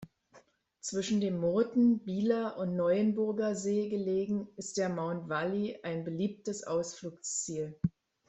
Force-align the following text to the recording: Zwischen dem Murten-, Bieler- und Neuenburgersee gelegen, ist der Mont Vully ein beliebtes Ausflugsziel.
Zwischen 0.79 1.21
dem 1.21 1.39
Murten-, 1.39 1.99
Bieler- 1.99 2.57
und 2.57 2.75
Neuenburgersee 2.75 3.87
gelegen, 3.89 4.47
ist 4.55 4.77
der 4.77 4.89
Mont 4.89 5.27
Vully 5.29 5.77
ein 5.83 6.03
beliebtes 6.03 6.63
Ausflugsziel. 6.63 7.79